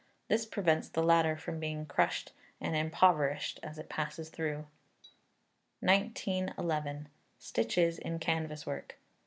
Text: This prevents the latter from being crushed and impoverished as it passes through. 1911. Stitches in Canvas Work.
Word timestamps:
This 0.29 0.47
prevents 0.47 0.89
the 0.89 1.03
latter 1.03 1.37
from 1.37 1.59
being 1.59 1.85
crushed 1.85 2.33
and 2.59 2.75
impoverished 2.75 3.59
as 3.61 3.77
it 3.77 3.87
passes 3.87 4.29
through. 4.29 4.65
1911. 5.81 7.07
Stitches 7.37 7.99
in 7.99 8.17
Canvas 8.17 8.65
Work. 8.65 8.97